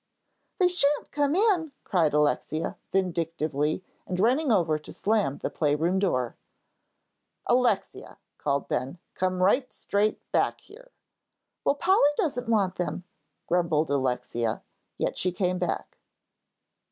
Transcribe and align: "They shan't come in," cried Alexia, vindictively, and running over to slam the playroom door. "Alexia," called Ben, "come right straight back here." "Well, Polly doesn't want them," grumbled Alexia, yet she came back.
"They 0.57 0.67
shan't 0.67 1.11
come 1.11 1.35
in," 1.35 1.73
cried 1.83 2.15
Alexia, 2.15 2.75
vindictively, 2.91 3.83
and 4.07 4.19
running 4.19 4.51
over 4.51 4.79
to 4.79 4.91
slam 4.91 5.37
the 5.37 5.51
playroom 5.51 5.99
door. 5.99 6.35
"Alexia," 7.45 8.17
called 8.39 8.67
Ben, 8.67 8.97
"come 9.13 9.43
right 9.43 9.71
straight 9.71 10.19
back 10.31 10.61
here." 10.61 10.89
"Well, 11.63 11.75
Polly 11.75 12.09
doesn't 12.17 12.49
want 12.49 12.77
them," 12.77 13.03
grumbled 13.45 13.91
Alexia, 13.91 14.63
yet 14.97 15.19
she 15.19 15.31
came 15.31 15.59
back. 15.59 15.99